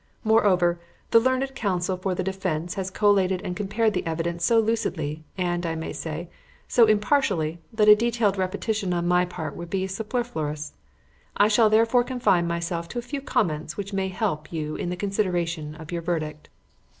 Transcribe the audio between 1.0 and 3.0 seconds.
the learned counsel for the defence has